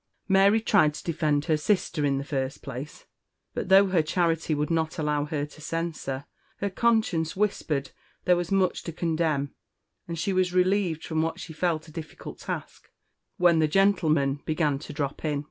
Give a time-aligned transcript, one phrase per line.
[0.27, 3.05] '"Mary tried to defend her sister, in the first place;
[3.53, 6.25] but though her charity would not allow her to censure,
[6.57, 7.91] her conscience whispered
[8.25, 9.53] there was much to condemn;
[10.07, 12.89] and she was relieved from what she felt a difficult task
[13.37, 15.39] when the gentlemen began to drop in.